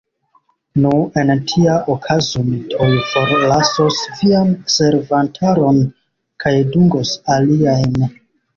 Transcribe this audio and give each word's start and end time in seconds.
Nu, 0.85 0.93
en 1.23 1.29
tia 1.51 1.75
okazo 1.95 2.41
mi 2.47 2.57
tuj 2.71 2.95
forlasos 3.11 4.01
vian 4.23 4.51
servantaron 4.79 5.85
kaj 6.47 6.57
dungos 6.75 7.17
aliajn. 7.39 8.13